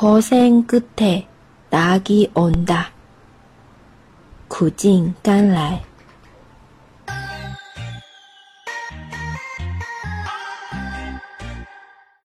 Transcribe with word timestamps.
고생 0.00 0.62
끝에 0.62 1.26
낙이 1.70 2.30
온다. 2.32 2.92
苦尽甘来 4.46 5.82